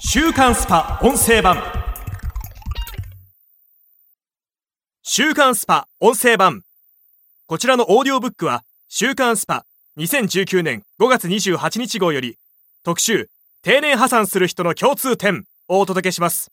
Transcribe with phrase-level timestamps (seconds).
[0.00, 1.56] 週刊スパ音声版。
[5.02, 6.62] 週刊スパ音声版。
[7.46, 9.64] こちらのオーディオブックは週刊スパ
[9.96, 12.36] 2019年5月28日号より
[12.84, 13.30] 特集
[13.62, 16.52] 定年破産する人の共通点をお届けします。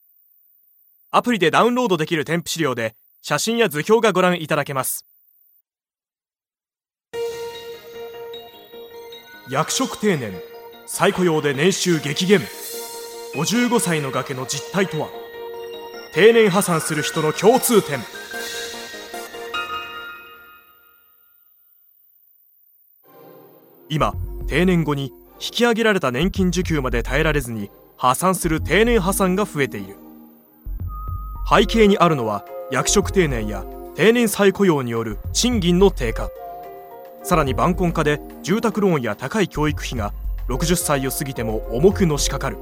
[1.12, 5.06] アプリでダウンロードできる添付資料で写真や図表がご覧いただけます。
[9.50, 10.34] 役職定年
[10.86, 12.40] 再雇用で年収激減。
[13.36, 15.10] 55歳の崖の実態とは？
[16.14, 18.00] 定年破産する人の共通点。
[23.90, 24.14] 今
[24.48, 29.98] 定年後に引き上げられた年金受給まで耐えられずに破産する定年破産が増えている。
[31.50, 36.30] 背景にあるのは役職定年や定年再雇用による賃金の低下。
[37.24, 40.14] さらに晩婚化で住宅ローンや高い教育費が
[40.48, 42.58] 60歳を過ぎても重くのしかかる。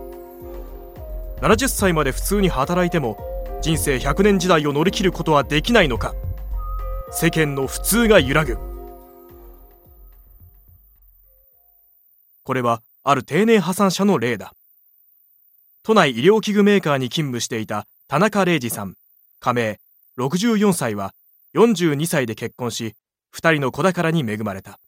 [1.41, 3.17] 70歳まで普通に働いても
[3.61, 6.13] 人生100年時代を乗り切ることはできないのか。
[7.11, 8.57] 世間の普通が揺らぐ。
[12.43, 14.53] これはある定年破産者の例だ。
[15.83, 18.95] 都内医療器具メーカーに勤務していた田中礼二さん。
[19.39, 19.79] 加盟
[20.17, 21.13] 64歳は
[21.55, 22.95] 42歳で結婚し
[23.35, 24.79] 2人の子宝に恵まれた。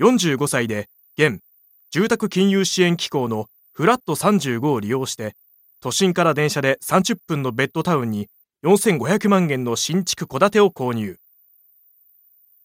[0.00, 1.40] 45歳で現
[1.90, 3.46] 住宅金融支援機構の
[3.80, 5.34] フラット35を利用して
[5.80, 8.28] 都心から電車で30分のベッドタウンに
[8.62, 11.16] 4500万円の新築戸建てを購入。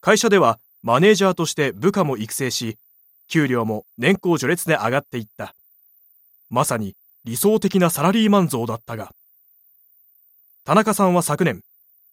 [0.02, 2.78] 会社ではマネージャーとして部下も育成し
[3.30, 5.56] 給料も年功序列で上がっていった。
[6.50, 9.14] まさに理想的なサラリーマン像だったが。
[10.66, 11.62] 田中さんは昨年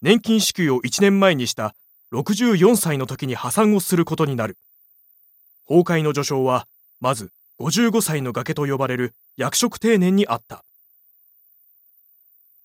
[0.00, 1.74] 年金支給を1年前にした
[2.12, 4.56] 64歳の時に破産をすることになる。
[5.66, 6.68] 崩壊の序章は
[7.00, 10.64] まず55歳の崖と呼ばれる役職定年にあった。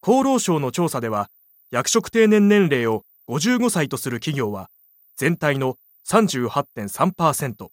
[0.02, 1.30] 厚労省の調査では
[1.72, 4.70] 役職定年年齢を55歳とする企業は
[5.18, 5.76] 全体の
[6.08, 7.68] 38.3%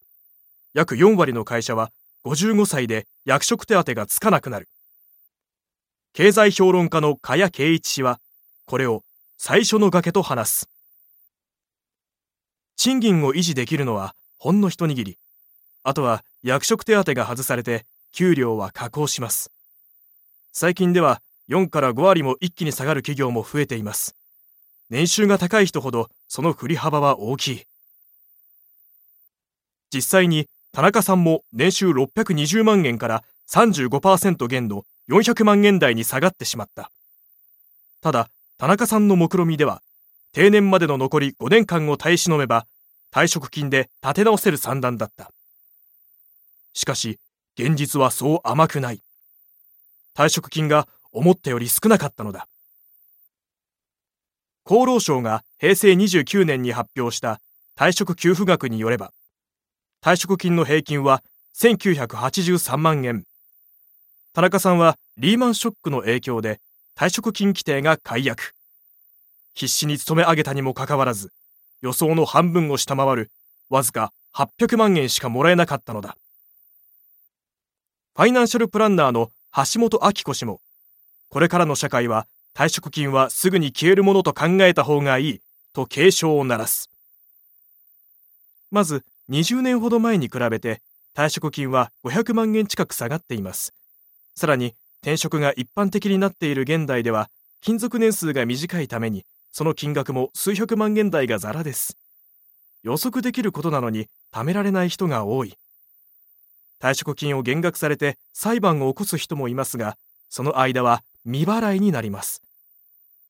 [0.74, 1.90] 約4割の会社は
[2.24, 4.68] 55歳で役職手当がつかなくなる。
[6.12, 8.18] 経済評論家の加谷圭一氏は
[8.66, 9.02] これを
[9.38, 10.68] 最初の崖と話す。
[12.76, 15.18] 賃金を維持できるのはほんの一握り。
[15.86, 19.52] あとは役職手当が外されて給料は下降します。
[20.50, 24.16] 最近では4から5割も一気に下がる企業も増えています。
[24.88, 27.62] 年収が高い人ほどその振り幅は大きい。
[29.92, 36.90] 実際に田中さんも年収620万円から35%減の400万円台に下がってしまった。
[38.00, 39.82] ただ田中さんの目論見では
[40.32, 42.66] 定年までの残り5年間を耐え忍べば
[43.12, 45.30] 退職金で立て直せる算段だった。
[46.74, 47.18] しかし
[47.58, 49.00] 現実はそう甘くない。
[50.14, 52.46] 退職金が思ったより少なかったのだ。
[54.66, 57.40] 厚労省が平成29年に発表した
[57.76, 59.12] 退職給付額によれば
[60.04, 61.22] 退職金の平均は
[61.56, 63.24] 1983万円。
[64.34, 66.60] 田中さんはリーマンショックの影響で
[66.94, 68.52] 退職金規定が解約。
[69.54, 71.30] 必死に勤め上げたにもかかわらず
[71.80, 73.30] 予想の半分を下回る
[73.70, 76.18] わずか800万円しかもらえなかったのだ。
[78.16, 80.60] ファイナンシャルプランナーの橋本明子氏も
[81.30, 85.40] これからの社会は退職金はすぐに消えるものと考えた方がいい
[85.72, 86.90] と警鐘を鳴らす。
[88.70, 90.80] まず20年ほど前に比べて
[91.16, 93.74] 退職金は500万円近く下がっています。
[94.36, 97.30] さらに転職が一般的になっている現代では
[97.62, 101.96] 勤続年数が短いためにその金額も数百万円台がザラです。
[102.84, 105.56] 予測できることなのに貯められない人が多い。
[106.84, 109.96] 退職金を減額されて裁判を起こす人もいますが
[110.28, 112.42] その間は未払いになります。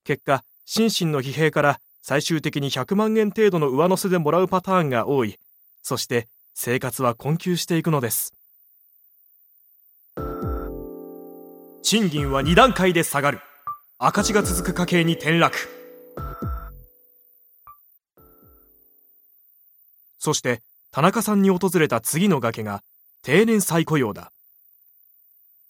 [0.03, 5.38] 結果心身の疲弊から最終的に100万円程度の上乗せでもらうパターンが多い。
[5.82, 8.34] そして生活は困窮していくのです。
[11.84, 13.40] 賃金は2段階で下がる。
[13.99, 15.56] 赤字が続く家計に転落。
[20.19, 22.82] そして田中さんに訪れた次の崖が
[23.25, 24.32] 定年再雇用だ。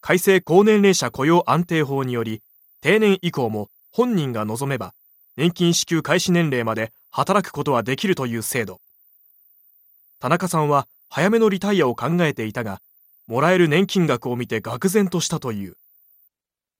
[0.00, 2.42] 改正高年齢者雇用安定法により
[2.80, 4.92] 定年以降も本人が望めば
[5.36, 8.80] 年金支給開始年齢まで働くことはできるという制度。
[10.18, 12.80] 田中さんは早めのリタイアを考えていたが
[13.28, 15.76] もらえる年金額を見て愕然としたという。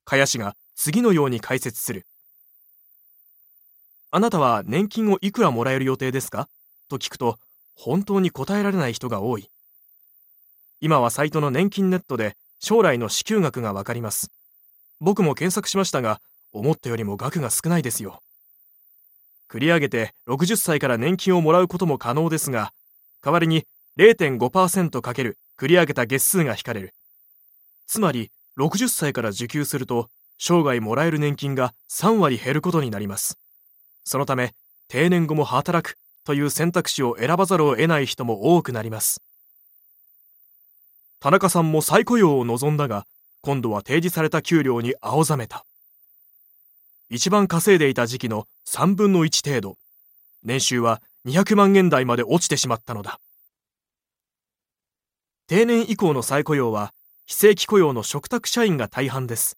[0.05, 2.05] 茅氏が次のように解説する
[4.11, 6.49] あなたは年金をいくらもらえる予定ですか？
[6.89, 7.39] と聞くと
[7.77, 9.49] 本当に答えられない人が多い。
[10.85, 14.31] 今はサイトの年金ネットで将来の支給額がわかります。
[15.01, 16.21] 僕も検索しましたが、
[16.53, 18.21] 思ったよりも額が少ないですよ。
[19.49, 22.75] 繰り上げて60歳から年金をもらうことも可能ですが、
[23.25, 23.65] 代わりに
[23.97, 26.93] 0.5%× 繰り上げた月数が引かれる。
[27.87, 33.39] つまり、60歳から受給すると、生涯もらえる年金が3割減ることになります。
[34.05, 34.53] そのため、
[34.89, 35.97] 定年後も働く
[36.27, 39.23] という選択肢を選ばざるを得ない人も多くなります。
[41.25, 43.07] 田中さんも再雇用を望んだが、
[43.41, 45.65] 今度は提示された給料に青ざめた。
[47.09, 49.79] 一番稼いでいた時期の3分の1程度、
[50.43, 53.21] 年収は200万円台まで落ちてしまったのだ。
[55.47, 56.93] 定年以降の再雇用は、
[57.25, 59.57] 非正規雇用の嘱託社員が大半です。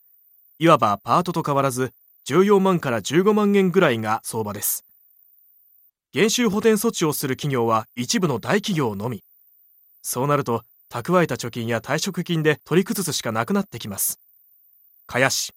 [0.61, 1.93] いわばパートと変わらず、
[2.29, 4.85] 14万から15万円ぐらいが相場です。
[6.12, 9.25] 減収補填措置をする企業は一部の大企業のみ。
[10.03, 14.21] そうなると、蓄えた貯金や退職金で取り崩すしかなくなってきます。
[15.06, 15.53] かやし。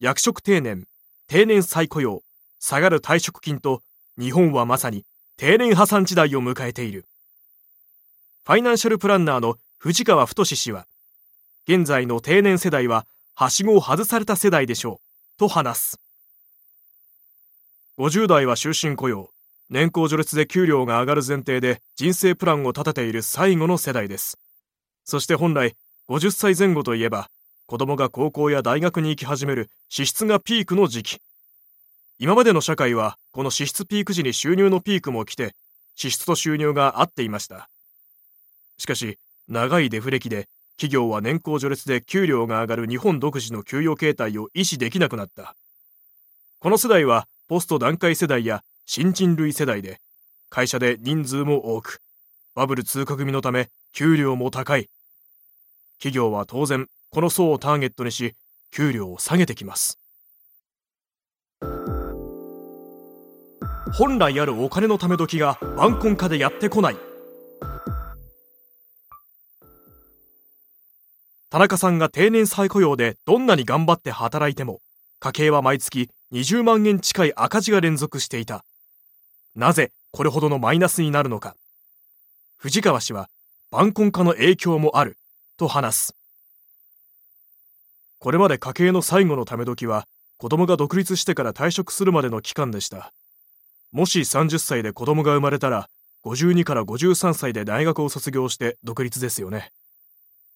[0.00, 0.86] 役職定年、
[1.26, 2.22] 定年再雇用、
[2.60, 3.82] 下がる退職金と、
[4.18, 5.04] 日本はまさに
[5.36, 7.06] 定年破産時代を迎えている。
[8.44, 10.86] ファイナンシャルプランナーの藤川太氏は、
[11.66, 15.00] 現在の定年世代は、はしごを外された世代でしょ
[15.36, 16.00] う、と話す。
[17.98, 19.30] 50代は終身雇用、
[19.68, 24.38] 年功序列で給料が上がる前提で人生プランを立てている最後の世代です。
[25.04, 25.74] そして本来、
[26.08, 27.28] 50歳前後といえば、
[27.66, 31.18] 子供が高校や大学に行き始める支出がピークの時期。
[32.18, 35.54] 今までの社会は、この支出ピーク時に収入のピークも来て、
[35.96, 37.68] 支出と収入が合っていました。
[38.78, 39.18] しかし、
[39.48, 45.56] 長いデフレ期で、企業は年功序列で給料が上がる日本独自の給与形態を維持できなくなった。
[46.60, 50.00] この世代は、ポスト段階世代や新人類世代で、
[50.48, 52.00] 会社で人数も多く、
[52.54, 54.88] バブル通過組のため給料も高い。
[55.98, 58.34] 企業は当然、この層をターゲットにし、
[58.70, 59.98] 給料を下げてきます。
[63.92, 66.96] 本来あるお金のため時が晩婚化でやってこない。
[71.50, 74.80] 田中さんが定年再雇用でどんなに頑張って働いても、
[75.18, 78.64] 家計は毎月20万円近い赤字が連続していた。
[79.56, 81.56] なぜこれほどのマイナスになるのか。
[82.56, 83.28] 藤川氏は、
[83.70, 85.18] 晩婚化の影響もある、
[85.56, 86.16] と話す。
[88.18, 90.06] これまで家計の最後のため時は、
[90.38, 93.12] 子供が独立してから退職するまでの期間でした。
[93.92, 95.88] もし30歳で子供が生まれたら、
[96.24, 99.70] 52から53歳で大学を卒業して独立ですよね。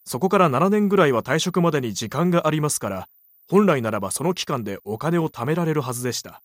[0.04, 3.08] そこから7年ぐらいは退職までに時間がありますから、
[3.48, 6.42] 本来ならばその期間でお金を貯められるはずでした。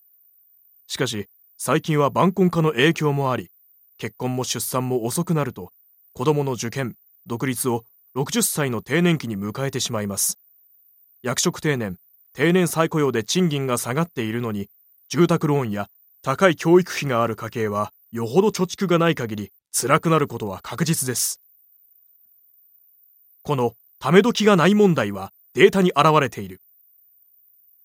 [0.87, 3.49] しかし、最近は晩婚化の影響もあり、
[3.97, 5.71] 結婚も出産も遅くなると、
[6.13, 7.83] 子供の受験、独立を
[8.15, 10.37] 60歳の定年期に迎えてしまいます。
[11.23, 11.97] 役職定年、
[12.33, 14.69] 定年再雇用で賃金が下がっているのに、
[15.09, 15.87] 住宅ローンや
[16.21, 21.39] 高い教育費がある家計は、よほど貯蓄がない限り辛くなることは確実です。
[23.43, 26.61] このため時がない問題はデータに現れている。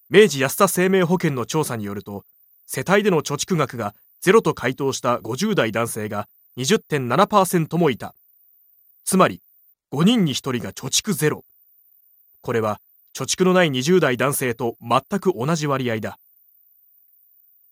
[0.08, 2.25] 明治安田生命保険の調査によると、
[2.72, 8.14] 世帯での貯蓄額がゼロと回答した50代男性が20.7%もいた。
[9.05, 9.40] つまり、
[9.93, 11.44] 5人に1人が貯蓄ゼロ。
[12.43, 12.81] これは、
[13.12, 16.20] 貯蓄のない20代男性と全く同じ割合だ。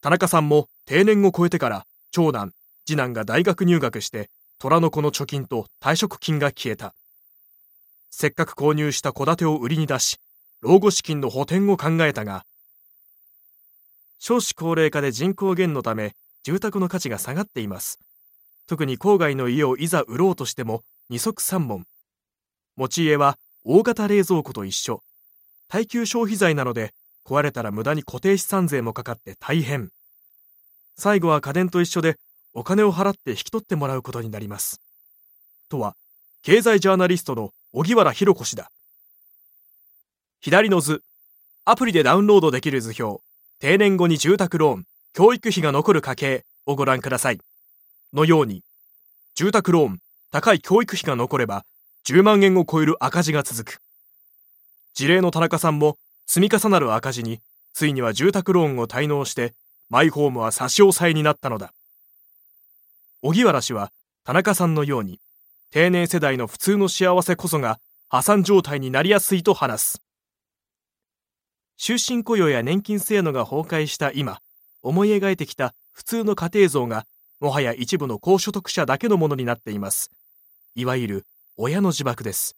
[0.01, 2.53] 田中さんも定年を超えてから長男、
[2.85, 6.93] 次男が大学入学して虎の子の貯金と退職金が消えた。
[8.11, 10.19] せっかく購入した戸建てを売りに出し、
[10.61, 12.45] 老後資金の補填を考えたが、
[14.19, 17.99] 少子高齢化で人口減のため住宅の価値が下がっています。
[18.67, 21.85] 特に郊外の家をいざ売ろうとしても二足三門
[22.77, 25.03] 持ち家は大型冷蔵庫と一緒。
[25.69, 26.93] 耐久消費財なので
[27.25, 29.91] 壊れたら無駄に固定資産税もかかって大変。
[30.97, 32.17] 最後は家電と一緒で
[32.55, 34.81] お金を払って引き取ってもらうことになります。
[35.69, 35.95] とは
[36.43, 38.71] 経済ジャーナリストの荻原博子氏だ。
[40.41, 41.03] 左の図。
[41.65, 43.23] アプリでダウンロードできる図表。
[43.61, 44.85] 定年後に住宅ローン、
[45.15, 47.41] 教育費が残る家計をご覧ください。
[48.13, 48.63] のように、
[49.35, 49.99] 住宅ローン、
[50.31, 51.65] 高い教育費が残れば、
[52.07, 53.81] 10万円を超える赤字が続く。
[54.95, 55.97] 事例の田中さんも、
[56.27, 57.41] 積み重なる赤字に、
[57.75, 59.55] ついには住宅ローンを滞納して、
[59.89, 61.73] マイホームは差し押さえになったのだ。
[63.23, 63.91] 荻原氏は、
[64.25, 65.19] 田中さんのように、
[65.73, 70.03] 定年世代の普通の幸せこそが破産状態になりやすいと話す。
[71.79, 74.41] 終身雇用や年金制度が崩壊した今、
[74.83, 77.07] 思い描いてきた普通の家庭像が、
[77.41, 80.11] もはや一部の高所得者だけのものになっています。
[80.75, 82.57] いわゆる親の自爆です。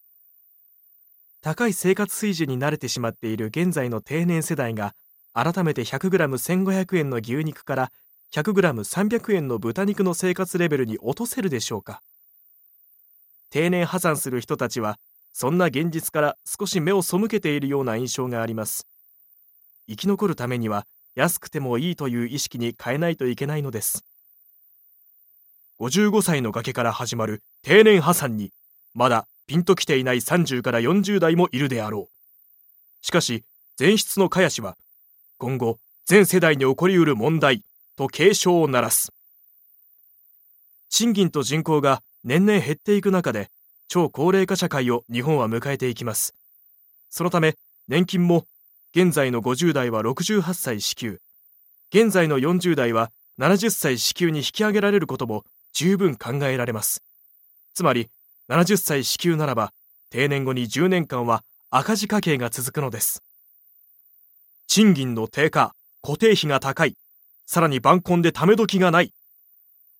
[1.42, 4.94] 高い生活水準に慣れてしまっている現在の定年世代が
[5.32, 7.92] 改めて 100g1500 円の牛肉から
[8.32, 12.02] 100g300 円の豚肉の生活レベルに落とせるでしょうか
[13.50, 14.98] 定年破産する人たちは
[15.32, 18.86] そんな現実から少し目を背けているような印象があります
[19.90, 24.04] 生き残るためには安くてもいいという意識に変えないといけないのです。
[25.80, 28.52] 55歳の崖から始まる定年破産に
[28.94, 33.04] まだピンときていない30から40代もいるであろう。
[33.04, 33.42] しかし
[33.78, 34.76] 前室の茅氏は
[35.38, 37.64] 今後全世代に起こりうる問題
[37.96, 39.12] と警鐘を鳴らす。
[40.88, 43.50] 賃金と人口が年々減っていく中で
[43.88, 46.34] 超高齢化社会を日本は迎えていきます。
[47.08, 47.56] そのため
[47.88, 48.44] 年金も
[48.92, 51.20] 現在の50代は68歳支給
[51.94, 57.00] 現在の40代は70歳支給に引き上げられることも十分考えられます。
[57.72, 58.08] つまり
[58.48, 59.72] 70歳支給ならば
[60.10, 63.22] 定年後に10年間は赤字家計が続くのです。
[64.66, 66.96] 賃金の低下固定費が高い
[67.46, 69.12] さらに晩婚でため時がない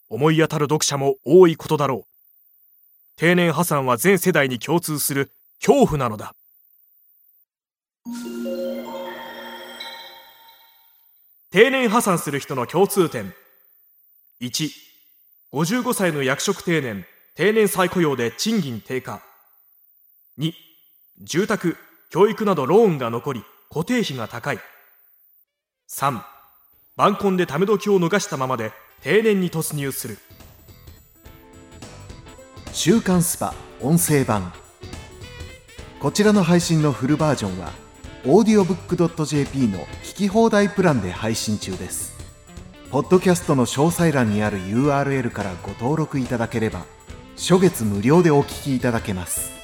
[0.09, 2.11] 思い当たる読者も多いことだろう。
[3.16, 5.30] 定年破産は全世代に共通する
[5.64, 6.35] 恐怖なのだ。
[11.50, 13.35] 定年破産する人の共通点。
[14.40, 19.21] 155歳の役職定年定年再雇用で賃金低下。
[20.38, 20.52] 2
[21.23, 21.76] 住宅
[22.11, 24.59] 教育などローンが残り固定費が高い。
[25.90, 26.23] 3
[26.97, 30.19] 晩婚でため時を逃したままで定年に突入する。
[32.73, 34.52] 週刊スパ音声版。
[36.00, 37.73] こちらの配信のフルバージョンは
[38.26, 42.12] オーディオブックドット JP の聞き放題プランで配信中です。
[42.90, 46.84] ポッドキャストの詳細欄にある URL からご登録いただければ
[47.36, 49.60] 初月無料でお聞きいただけます。